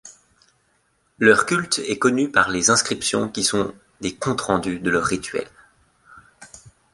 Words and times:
Leur 1.19 1.45
culte 1.45 1.77
est 1.77 1.99
connu 1.99 2.31
par 2.31 2.49
les 2.49 2.71
inscriptions 2.71 3.29
qui 3.29 3.43
sont 3.43 3.71
des 3.99 4.15
comptes-rendus 4.15 4.79
de 4.79 4.89
leurs 4.89 5.05
rituels. 5.05 5.47